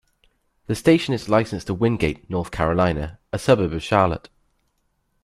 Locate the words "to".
1.67-1.75